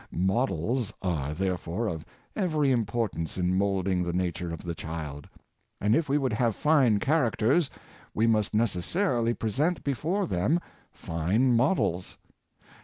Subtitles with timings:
[0.11, 2.03] Models are, therefore, of
[2.35, 5.29] every importance in moulding the nature of the child;
[5.79, 7.69] and if we would have fine characters,
[8.15, 10.59] we must neces sarily present before them
[10.91, 12.17] fine models.